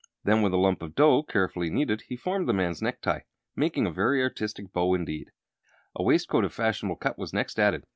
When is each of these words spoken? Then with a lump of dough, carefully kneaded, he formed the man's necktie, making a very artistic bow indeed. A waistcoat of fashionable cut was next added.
Then 0.23 0.41
with 0.41 0.51
a 0.51 0.57
lump 0.57 0.81
of 0.81 0.95
dough, 0.95 1.21
carefully 1.21 1.69
kneaded, 1.69 2.01
he 2.07 2.15
formed 2.15 2.49
the 2.49 2.53
man's 2.55 2.81
necktie, 2.81 3.19
making 3.55 3.85
a 3.85 3.91
very 3.91 4.19
artistic 4.23 4.73
bow 4.73 4.95
indeed. 4.95 5.29
A 5.95 6.01
waistcoat 6.01 6.43
of 6.43 6.55
fashionable 6.55 6.95
cut 6.95 7.19
was 7.19 7.33
next 7.33 7.59
added. 7.59 7.85